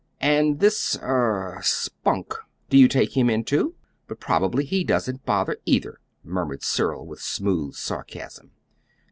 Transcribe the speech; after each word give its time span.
"And 0.19 0.59
this 0.59 0.97
er 0.99 1.59
'Spunk'; 1.61 2.33
do 2.71 2.77
you 2.79 2.87
take 2.87 3.15
him, 3.15 3.43
too? 3.43 3.75
But 4.07 4.19
probably 4.19 4.65
he 4.65 4.83
doesn't 4.83 5.27
bother, 5.27 5.57
either," 5.65 5.99
murmured 6.23 6.63
Cyril, 6.63 7.05
with 7.05 7.21
smooth 7.21 7.75
sarcasm. 7.75 8.49